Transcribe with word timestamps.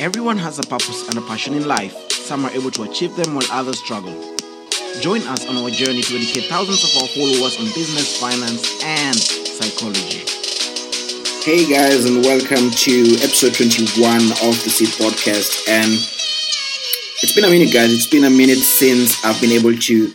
Everyone 0.00 0.38
has 0.38 0.58
a 0.58 0.62
purpose 0.62 1.06
and 1.08 1.18
a 1.18 1.20
passion 1.20 1.52
in 1.52 1.68
life. 1.68 1.92
Some 2.10 2.46
are 2.46 2.50
able 2.52 2.70
to 2.70 2.84
achieve 2.84 3.14
them 3.16 3.34
while 3.34 3.44
others 3.52 3.80
struggle. 3.80 4.14
Join 4.98 5.20
us 5.28 5.46
on 5.46 5.58
our 5.58 5.68
journey 5.68 6.00
to 6.00 6.16
educate 6.16 6.48
thousands 6.48 6.82
of 6.84 7.02
our 7.02 7.08
followers 7.08 7.60
on 7.60 7.66
business, 7.74 8.18
finance, 8.18 8.82
and 8.82 9.14
psychology. 9.14 10.24
Hey 11.44 11.68
guys, 11.70 12.06
and 12.06 12.24
welcome 12.24 12.70
to 12.70 12.92
episode 13.20 13.52
21 13.52 14.22
of 14.48 14.56
the 14.64 14.70
Seed 14.70 14.88
Podcast. 14.88 15.68
And 15.68 15.92
it's 17.22 17.34
been 17.34 17.44
a 17.44 17.50
minute, 17.50 17.70
guys. 17.70 17.92
It's 17.92 18.06
been 18.06 18.24
a 18.24 18.30
minute 18.30 18.56
since 18.56 19.22
I've 19.22 19.38
been 19.38 19.52
able 19.52 19.76
to 19.76 20.14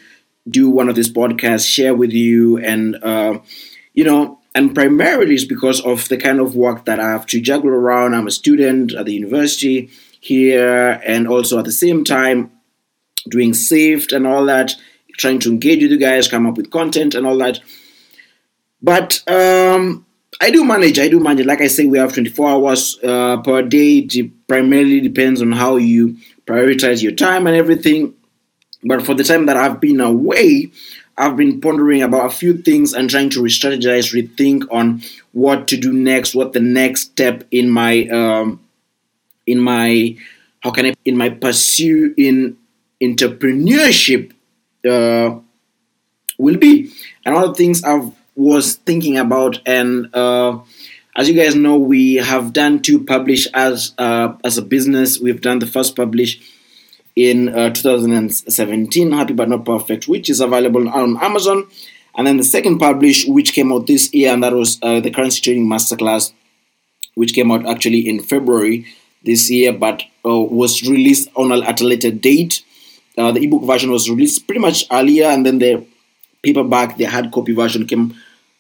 do 0.49 0.71
one 0.71 0.89
of 0.89 0.95
these 0.95 1.13
podcasts, 1.13 1.71
share 1.71 1.93
with 1.93 2.11
you, 2.11 2.57
and 2.57 2.95
uh, 3.04 3.38
you 3.93 4.04
know, 4.04 4.39
and 4.56 4.74
primarily 4.74 5.36
it's 5.36 5.44
because 5.44 5.82
of 5.82 6.08
the 6.08 6.18
kind 6.18 6.40
of 6.40 6.55
work 6.55 6.86
that 6.86 7.00
I 7.00 7.12
have 7.12 7.26
to 7.28 7.42
juggle 7.42 7.70
around. 7.70 8.16
I'm 8.16 8.26
a 8.26 8.32
student 8.32 8.94
at 8.94 9.05
the 9.05 9.14
university 9.14 9.90
here, 10.22 11.02
and 11.05 11.27
also 11.27 11.59
at 11.59 11.66
the 11.66 11.73
same 11.73 12.05
time 12.05 12.52
doing 13.30 13.54
SIFT 13.54 14.13
and 14.13 14.26
all 14.26 14.46
that, 14.46 14.73
trying 15.18 15.40
to 15.40 15.49
engage 15.49 15.82
with 15.82 15.91
you 15.91 15.98
guys, 15.98 16.30
come 16.30 16.46
up 16.46 16.55
with 16.55 16.72
content 16.72 17.16
and 17.16 17.27
all 17.27 17.38
that. 17.40 17.60
But 18.82 19.22
um, 19.27 20.05
I 20.40 20.52
do 20.52 20.63
manage. 20.63 20.99
I 20.99 21.10
do 21.10 21.20
manage. 21.20 21.46
Like 21.46 21.62
I 21.62 21.68
say, 21.68 21.85
we 21.85 21.98
have 21.98 22.13
24 22.13 22.49
hours 22.49 22.98
uh, 23.04 23.41
per 23.41 23.62
day. 23.62 24.08
It 24.10 24.48
primarily 24.48 25.02
depends 25.02 25.41
on 25.41 25.52
how 25.52 25.76
you 25.76 26.18
prioritize 26.46 27.04
your 27.04 27.12
time 27.12 27.46
and 27.46 27.58
everything. 27.58 28.13
But 28.85 29.05
for 29.05 29.16
the 29.16 29.24
time 29.24 29.48
that 29.48 29.58
I've 29.58 29.82
been 29.82 29.99
away, 29.99 30.72
I've 31.18 31.38
been 31.38 31.62
pondering 31.62 32.02
about 32.02 32.26
a 32.26 32.36
few 32.36 32.58
things 32.58 32.94
and 32.94 33.10
trying 33.10 33.30
to 33.32 33.42
re-strategize, 33.42 34.14
rethink 34.14 34.66
on 34.70 35.02
what 35.32 35.68
to 35.70 35.78
do 35.78 35.94
next, 35.94 36.36
what 36.36 36.54
the 36.54 36.60
next 36.60 37.02
step 37.02 37.44
in 37.52 37.70
my 37.70 38.08
um, 38.08 38.60
in 39.46 39.60
my 39.60 40.18
how 40.62 40.72
can 40.72 40.88
I 40.88 40.94
in 41.05 41.16
my 41.16 41.30
pursue 41.30 42.14
in 42.18 42.58
entrepreneurship 43.02 44.34
uh, 44.90 45.40
will 46.38 46.57
be, 46.57 46.91
and 47.26 47.35
the 47.35 47.54
things 47.54 47.84
I 47.84 48.12
was 48.35 48.76
thinking 48.76 49.18
about. 49.18 49.60
And 49.66 50.13
uh, 50.13 50.60
as 51.16 51.29
you 51.29 51.35
guys 51.35 51.55
know, 51.55 51.77
we 51.77 52.16
have 52.16 52.52
done 52.52 52.82
two 52.82 53.04
publish 53.05 53.48
as 53.54 53.94
uh, 53.98 54.35
as 54.44 54.57
a 54.57 54.62
business. 54.62 55.20
We've 55.20 55.41
done 55.41 55.60
the 55.60 55.68
first 55.68 55.96
publish 55.96 56.41
in 57.16 57.49
uh, 57.49 57.70
2017, 57.70 59.12
Happy 59.12 59.34
But 59.34 59.49
Not 59.49 59.66
Perfect, 59.66 60.08
which 60.08 60.30
is 60.30 60.41
available 60.41 60.90
on 60.90 61.18
Amazon. 61.24 61.68
And 62.18 62.27
then 62.27 62.38
the 62.38 62.44
second 62.44 62.80
publish, 62.80 63.26
which 63.26 63.54
came 63.54 63.72
out 63.72 63.88
this 63.88 64.13
year, 64.13 64.34
and 64.34 64.44
that 64.44 64.53
was 64.53 64.80
uh, 64.81 65.00
the 65.00 65.12
Currency 65.12 65.41
Trading 65.41 65.68
Masterclass, 65.68 66.34
which 67.16 67.34
came 67.34 67.52
out 67.52 67.66
actually 67.66 68.07
in 68.07 68.22
February 68.22 68.85
this 69.24 69.50
year, 69.50 69.74
but 69.74 70.03
uh, 70.25 70.40
was 70.40 70.88
released 70.88 71.30
on 71.35 71.52
a, 71.52 71.62
at 71.62 71.81
a 71.81 71.85
later 71.85 72.12
date. 72.12 72.63
Uh, 73.18 73.31
the 73.31 73.44
ebook 73.44 73.63
version 73.63 73.91
was 73.91 74.09
released 74.09 74.46
pretty 74.47 74.62
much 74.62 74.85
earlier, 74.91 75.25
and 75.25 75.46
then 75.46 75.59
the 75.59 75.85
paperback, 76.44 76.97
the 76.97 77.06
hard 77.06 77.31
copy 77.31 77.53
version, 77.53 77.88
came 77.88 78.16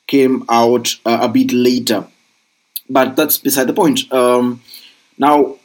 came 0.07 0.43
out 0.49 0.95
uh, 1.05 1.19
a 1.21 1.29
bit 1.29 1.51
later. 1.51 2.05
But 2.89 3.15
that's 3.15 3.37
beside 3.37 3.67
the 3.67 3.73
point. 3.73 4.11
Um, 4.13 4.61
now, 5.17 5.55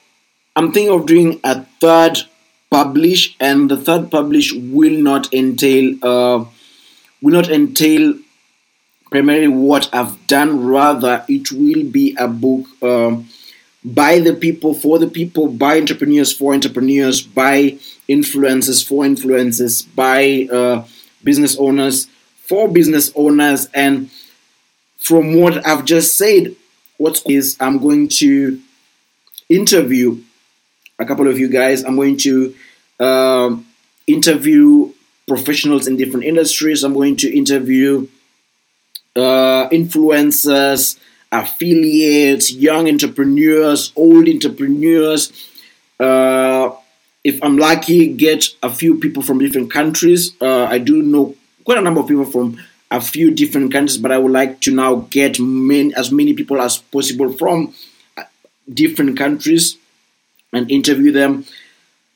I'm 0.56 0.72
thinking 0.72 0.94
of 0.94 1.06
doing 1.06 1.40
a 1.44 1.62
third 1.80 2.18
publish, 2.70 3.36
and 3.40 3.70
the 3.70 3.76
third 3.76 4.10
publish 4.10 4.52
will 4.52 4.98
not 4.98 5.32
entail 5.34 5.94
uh, 6.02 6.44
will 7.20 7.32
not 7.32 7.50
entail 7.50 8.14
primarily 9.10 9.48
what 9.48 9.88
I've 9.92 10.26
done. 10.26 10.64
Rather, 10.64 11.24
it 11.28 11.50
will 11.52 11.84
be 11.84 12.16
a 12.18 12.28
book 12.28 12.66
um, 12.82 13.28
by 13.84 14.20
the 14.20 14.34
people, 14.34 14.72
for 14.74 14.98
the 14.98 15.08
people, 15.08 15.48
by 15.48 15.78
entrepreneurs, 15.78 16.32
for 16.32 16.54
entrepreneurs, 16.54 17.20
by 17.20 17.78
influencers, 18.08 18.86
for 18.86 19.04
influencers, 19.04 19.86
by 19.94 20.48
uh, 20.52 20.86
business 21.24 21.56
owners, 21.58 22.06
for 22.46 22.68
business 22.68 23.12
owners, 23.14 23.68
and 23.74 24.10
from 24.98 25.40
what 25.40 25.66
I've 25.66 25.84
just 25.84 26.16
said, 26.16 26.54
what 26.98 27.22
is 27.26 27.56
I'm 27.58 27.78
going 27.78 28.08
to 28.08 28.60
interview 29.48 30.22
a 31.00 31.06
couple 31.06 31.26
of 31.26 31.38
you 31.38 31.48
guys. 31.48 31.82
I'm 31.82 31.96
going 31.96 32.18
to 32.18 32.54
uh, 33.00 33.56
interview 34.06 34.92
professionals 35.26 35.88
in 35.88 35.96
different 35.96 36.26
industries. 36.26 36.84
I'm 36.84 36.94
going 36.94 37.16
to 37.16 37.34
interview 37.34 38.06
uh, 39.16 39.68
influencers, 39.70 40.98
affiliates, 41.32 42.52
young 42.52 42.88
entrepreneurs, 42.88 43.92
old 43.96 44.28
entrepreneurs. 44.28 45.32
Uh, 45.98 46.72
if 47.24 47.42
I'm 47.42 47.56
lucky, 47.56 48.12
get 48.12 48.46
a 48.62 48.70
few 48.70 48.98
people 48.98 49.22
from 49.22 49.38
different 49.38 49.70
countries. 49.70 50.34
Uh, 50.40 50.64
I 50.64 50.78
do 50.78 51.02
know 51.02 51.34
quite 51.64 51.78
a 51.78 51.82
number 51.82 52.00
of 52.00 52.08
people 52.08 52.24
from 52.24 52.60
a 52.90 53.00
few 53.00 53.30
different 53.30 53.72
countries, 53.72 53.98
but 53.98 54.10
I 54.10 54.18
would 54.18 54.32
like 54.32 54.60
to 54.62 54.74
now 54.74 55.06
get 55.10 55.38
many, 55.38 55.94
as 55.94 56.10
many 56.10 56.34
people 56.34 56.60
as 56.60 56.78
possible 56.78 57.32
from 57.32 57.72
uh, 58.16 58.24
different 58.72 59.16
countries 59.16 59.76
and 60.52 60.70
interview 60.70 61.12
them. 61.12 61.44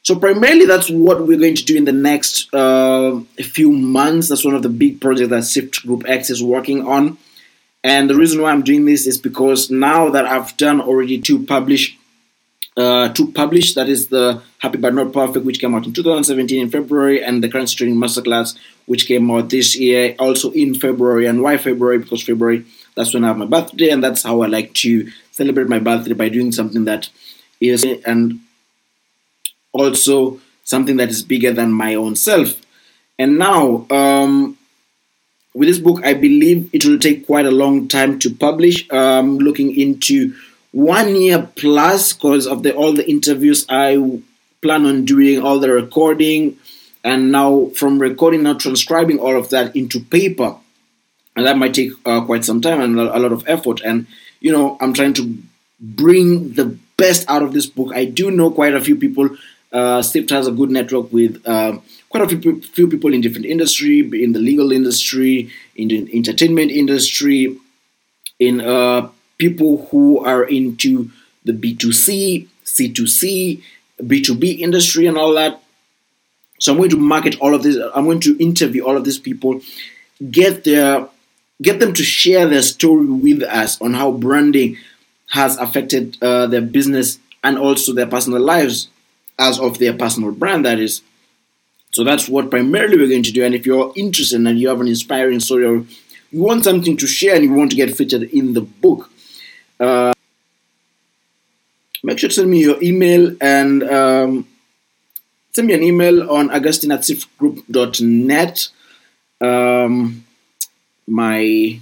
So 0.02 0.16
primarily, 0.16 0.66
that's 0.66 0.90
what 0.90 1.26
we're 1.26 1.38
going 1.38 1.54
to 1.54 1.64
do 1.64 1.76
in 1.76 1.86
the 1.86 1.92
next 1.92 2.52
uh, 2.52 3.20
few 3.38 3.72
months. 3.72 4.28
That's 4.28 4.44
one 4.44 4.54
of 4.54 4.62
the 4.62 4.68
big 4.68 5.00
projects 5.00 5.30
that 5.30 5.44
SIFT 5.44 5.86
Group 5.86 6.04
X 6.06 6.28
is 6.28 6.42
working 6.42 6.86
on. 6.86 7.16
And 7.82 8.08
the 8.08 8.14
reason 8.14 8.42
why 8.42 8.50
I'm 8.50 8.62
doing 8.62 8.84
this 8.84 9.06
is 9.06 9.16
because 9.16 9.70
now 9.70 10.10
that 10.10 10.26
I've 10.26 10.56
done 10.58 10.80
already 10.80 11.20
two 11.20 11.44
publish, 11.46 11.96
uh, 12.76 13.10
two 13.14 13.32
publish, 13.32 13.74
that 13.74 13.88
is 13.88 14.08
the 14.08 14.42
Happy 14.58 14.76
But 14.76 14.94
Not 14.94 15.12
Perfect, 15.12 15.46
which 15.46 15.58
came 15.58 15.74
out 15.74 15.86
in 15.86 15.94
2017 15.94 16.60
in 16.60 16.70
February, 16.70 17.22
and 17.24 17.42
the 17.42 17.48
Currency 17.48 17.76
Trading 17.76 17.96
Masterclass, 17.96 18.58
which 18.84 19.06
came 19.06 19.30
out 19.30 19.48
this 19.48 19.74
year 19.74 20.14
also 20.18 20.50
in 20.50 20.74
February. 20.74 21.26
And 21.26 21.42
why 21.42 21.56
February? 21.56 21.98
Because 21.98 22.22
February, 22.22 22.66
that's 22.94 23.14
when 23.14 23.24
I 23.24 23.28
have 23.28 23.38
my 23.38 23.46
birthday, 23.46 23.88
and 23.88 24.04
that's 24.04 24.22
how 24.22 24.42
I 24.42 24.48
like 24.48 24.74
to 24.74 25.10
celebrate 25.30 25.68
my 25.68 25.78
birthday 25.78 26.12
by 26.12 26.28
doing 26.28 26.52
something 26.52 26.84
that 26.84 27.08
is 27.60 27.84
and 28.06 28.40
also 29.72 30.40
something 30.64 30.96
that 30.96 31.10
is 31.10 31.22
bigger 31.22 31.52
than 31.52 31.72
my 31.72 31.94
own 31.94 32.16
self. 32.16 32.60
And 33.18 33.38
now, 33.38 33.86
um, 33.90 34.58
with 35.54 35.68
this 35.68 35.78
book, 35.78 36.04
I 36.04 36.14
believe 36.14 36.70
it 36.72 36.84
will 36.84 36.98
take 36.98 37.26
quite 37.26 37.46
a 37.46 37.50
long 37.50 37.86
time 37.86 38.18
to 38.20 38.34
publish. 38.34 38.90
Um, 38.90 39.38
looking 39.38 39.78
into 39.78 40.34
one 40.72 41.14
year 41.14 41.48
plus 41.54 42.12
because 42.12 42.46
of 42.46 42.64
the 42.64 42.74
all 42.74 42.92
the 42.92 43.08
interviews 43.08 43.64
I 43.68 44.20
plan 44.60 44.86
on 44.86 45.04
doing, 45.04 45.40
all 45.40 45.60
the 45.60 45.70
recording, 45.70 46.58
and 47.04 47.30
now 47.30 47.66
from 47.76 48.00
recording 48.00 48.42
now 48.42 48.54
transcribing 48.54 49.20
all 49.20 49.36
of 49.36 49.50
that 49.50 49.76
into 49.76 50.00
paper, 50.00 50.56
and 51.36 51.46
that 51.46 51.56
might 51.56 51.74
take 51.74 51.92
uh, 52.04 52.24
quite 52.24 52.44
some 52.44 52.60
time 52.60 52.80
and 52.80 52.98
a 52.98 53.18
lot 53.18 53.32
of 53.32 53.44
effort. 53.46 53.80
And 53.84 54.08
you 54.40 54.50
know, 54.50 54.76
I'm 54.80 54.92
trying 54.92 55.14
to 55.14 55.38
bring 55.80 56.54
the 56.54 56.76
best 56.96 57.28
out 57.28 57.42
of 57.42 57.52
this 57.52 57.66
book. 57.66 57.92
I 57.94 58.04
do 58.04 58.30
know 58.30 58.50
quite 58.50 58.74
a 58.74 58.80
few 58.80 58.96
people. 58.96 59.30
Uh, 59.72 60.02
SIFT 60.02 60.30
has 60.30 60.46
a 60.46 60.52
good 60.52 60.70
network 60.70 61.12
with 61.12 61.42
uh, 61.46 61.78
quite 62.08 62.22
a 62.22 62.28
few, 62.28 62.60
few 62.62 62.88
people 62.88 63.12
in 63.12 63.20
different 63.20 63.46
industry, 63.46 64.00
in 64.00 64.32
the 64.32 64.38
legal 64.38 64.70
industry, 64.70 65.50
in 65.74 65.88
the 65.88 66.08
entertainment 66.16 66.70
industry, 66.70 67.56
in 68.38 68.60
uh, 68.60 69.08
people 69.38 69.88
who 69.90 70.24
are 70.24 70.44
into 70.44 71.10
the 71.44 71.52
B2C, 71.52 72.46
C2C, 72.64 73.62
B2B 74.00 74.60
industry, 74.60 75.06
and 75.06 75.18
all 75.18 75.34
that. 75.34 75.62
So 76.60 76.72
I'm 76.72 76.78
going 76.78 76.90
to 76.90 76.96
market 76.96 77.38
all 77.40 77.54
of 77.54 77.62
this. 77.62 77.76
I'm 77.94 78.04
going 78.04 78.20
to 78.20 78.36
interview 78.42 78.84
all 78.84 78.96
of 78.96 79.04
these 79.04 79.18
people, 79.18 79.60
get 80.30 80.64
their, 80.64 81.08
get 81.60 81.80
them 81.80 81.92
to 81.94 82.02
share 82.02 82.46
their 82.46 82.62
story 82.62 83.06
with 83.06 83.42
us 83.42 83.80
on 83.80 83.94
how 83.94 84.12
branding 84.12 84.76
has 85.30 85.56
affected 85.56 86.16
uh, 86.22 86.46
their 86.46 86.60
business 86.60 87.18
and 87.42 87.58
also 87.58 87.92
their 87.92 88.06
personal 88.06 88.40
lives 88.40 88.88
as 89.38 89.58
of 89.58 89.78
their 89.78 89.92
personal 89.92 90.32
brand. 90.32 90.64
That 90.64 90.78
is. 90.78 91.02
So 91.92 92.02
that's 92.02 92.28
what 92.28 92.50
primarily 92.50 92.96
we're 92.96 93.08
going 93.08 93.22
to 93.22 93.32
do. 93.32 93.44
And 93.44 93.54
if 93.54 93.66
you're 93.66 93.92
interested 93.94 94.44
and 94.44 94.58
you 94.58 94.68
have 94.68 94.80
an 94.80 94.88
inspiring 94.88 95.38
story 95.38 95.64
or 95.64 95.84
you 96.32 96.42
want 96.42 96.64
something 96.64 96.96
to 96.96 97.06
share 97.06 97.36
and 97.36 97.44
you 97.44 97.52
want 97.52 97.70
to 97.70 97.76
get 97.76 97.96
featured 97.96 98.24
in 98.24 98.52
the 98.52 98.62
book, 98.62 99.10
uh, 99.78 100.12
make 102.02 102.18
sure 102.18 102.28
to 102.28 102.34
send 102.34 102.50
me 102.50 102.60
your 102.60 102.82
email 102.82 103.36
and 103.40 103.84
um, 103.84 104.48
send 105.52 105.68
me 105.68 105.74
an 105.74 105.84
email 105.84 106.28
on 106.30 106.50
augustine 106.50 106.90
at. 106.90 107.08
Um, 109.40 110.24
my 111.06 111.80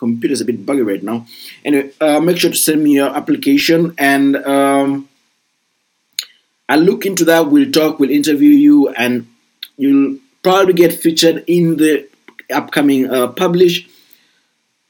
computer 0.00 0.32
is 0.32 0.40
a 0.40 0.44
bit 0.44 0.66
buggy 0.66 0.82
right 0.82 1.02
now. 1.02 1.26
Anyway, 1.64 1.92
uh, 2.00 2.18
make 2.18 2.38
sure 2.38 2.50
to 2.50 2.56
send 2.56 2.82
me 2.82 2.94
your 2.94 3.10
application 3.20 3.94
and 3.98 4.36
um, 4.36 5.08
I'll 6.70 6.78
look 6.78 7.04
into 7.04 7.24
that. 7.24 7.50
We'll 7.50 7.72
talk, 7.72 7.98
we'll 7.98 8.10
interview 8.10 8.50
you, 8.50 8.90
and 8.90 9.26
you'll 9.76 10.18
probably 10.44 10.72
get 10.72 10.92
featured 10.92 11.42
in 11.48 11.76
the 11.76 12.08
upcoming 12.48 13.10
uh, 13.10 13.26
publish. 13.26 13.88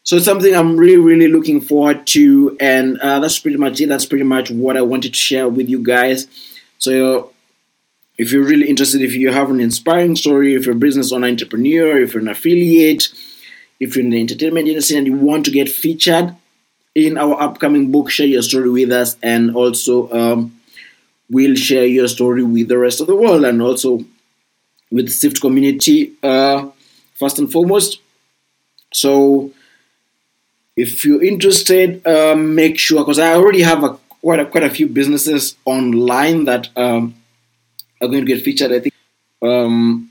So 0.02 0.18
something 0.18 0.54
I'm 0.54 0.76
really, 0.76 0.98
really 0.98 1.28
looking 1.28 1.62
forward 1.62 2.06
to, 2.08 2.54
and 2.60 2.98
uh, 2.98 3.20
that's 3.20 3.38
pretty 3.38 3.56
much 3.56 3.80
it. 3.80 3.88
That's 3.88 4.04
pretty 4.04 4.24
much 4.24 4.50
what 4.50 4.76
I 4.76 4.82
wanted 4.82 5.14
to 5.14 5.18
share 5.18 5.48
with 5.48 5.70
you 5.70 5.82
guys. 5.82 6.26
So 6.76 7.32
if 8.18 8.30
you're 8.30 8.44
really 8.44 8.68
interested, 8.68 9.00
if 9.00 9.14
you 9.14 9.32
have 9.32 9.48
an 9.48 9.60
inspiring 9.60 10.16
story, 10.16 10.54
if 10.54 10.66
you're 10.66 10.76
a 10.76 10.78
business 10.78 11.12
owner, 11.12 11.28
entrepreneur, 11.28 11.96
if 12.02 12.12
you're 12.12 12.22
an 12.22 12.28
affiliate, 12.28 13.08
if 13.80 13.96
you're 13.96 14.04
in 14.04 14.10
the 14.10 14.20
entertainment 14.20 14.68
industry 14.68 14.96
and 14.96 15.06
you 15.06 15.16
want 15.16 15.44
to 15.46 15.50
get 15.50 15.68
featured 15.68 16.36
in 16.94 17.16
our 17.16 17.40
upcoming 17.40 17.90
book, 17.90 18.10
share 18.10 18.26
your 18.26 18.42
story 18.42 18.68
with 18.68 18.92
us, 18.92 19.16
and 19.22 19.56
also 19.56 20.12
um, 20.12 20.60
we'll 21.30 21.56
share 21.56 21.86
your 21.86 22.08
story 22.08 22.42
with 22.42 22.68
the 22.68 22.78
rest 22.78 23.00
of 23.00 23.06
the 23.06 23.16
world 23.16 23.44
and 23.44 23.62
also 23.62 24.04
with 24.90 25.06
the 25.06 25.12
SIFT 25.12 25.40
community 25.40 26.12
uh, 26.22 26.68
first 27.14 27.38
and 27.38 27.50
foremost. 27.50 28.00
So 28.92 29.52
if 30.76 31.04
you're 31.04 31.22
interested, 31.22 32.06
um, 32.06 32.54
make 32.54 32.78
sure 32.78 33.00
because 33.00 33.18
I 33.18 33.34
already 33.34 33.62
have 33.62 33.84
a, 33.84 33.90
quite 34.20 34.40
a, 34.40 34.46
quite 34.46 34.64
a 34.64 34.70
few 34.70 34.88
businesses 34.88 35.56
online 35.64 36.44
that 36.44 36.68
um, 36.76 37.14
are 38.00 38.08
going 38.08 38.26
to 38.26 38.34
get 38.34 38.42
featured. 38.42 38.72
I 38.72 38.80
think 38.80 38.94
um, 39.42 40.09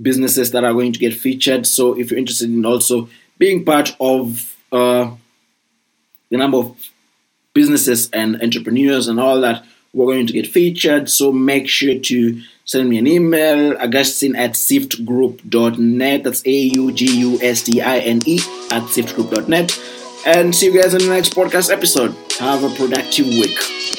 businesses 0.00 0.50
that 0.52 0.64
are 0.64 0.72
going 0.72 0.92
to 0.92 0.98
get 0.98 1.14
featured. 1.14 1.66
So 1.66 1.98
if 1.98 2.10
you're 2.10 2.18
interested 2.18 2.50
in 2.50 2.64
also 2.64 3.08
being 3.38 3.64
part 3.64 3.96
of 4.00 4.56
uh, 4.72 5.10
the 6.30 6.36
number 6.36 6.58
of 6.58 6.90
businesses 7.54 8.10
and 8.10 8.40
entrepreneurs 8.42 9.08
and 9.08 9.18
all 9.18 9.40
that, 9.40 9.64
we're 9.92 10.06
going 10.06 10.26
to 10.26 10.32
get 10.32 10.46
featured. 10.46 11.08
So 11.08 11.32
make 11.32 11.68
sure 11.68 11.98
to 11.98 12.42
send 12.66 12.90
me 12.90 12.98
an 12.98 13.06
email, 13.06 13.76
Augustine 13.78 14.36
at 14.36 14.52
siftgroup.net. 14.52 16.24
That's 16.24 16.46
A 16.46 16.50
U 16.50 16.92
G 16.92 17.18
U 17.20 17.38
S 17.40 17.62
T 17.62 17.80
I 17.80 17.98
N 17.98 18.20
E 18.26 18.38
at 18.70 18.82
siftgroup.net. 18.82 19.80
And 20.26 20.54
see 20.54 20.66
you 20.66 20.82
guys 20.82 20.92
in 20.92 21.00
the 21.00 21.08
next 21.08 21.34
podcast 21.34 21.72
episode. 21.72 22.14
Have 22.38 22.64
a 22.64 22.70
productive 22.74 23.26
week. 23.26 23.95